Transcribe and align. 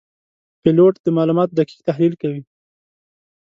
پیلوټ 0.61 0.93
د 1.01 1.07
معلوماتو 1.17 1.57
دقیق 1.59 1.79
تحلیل 1.89 2.13
کوي. 2.21 2.41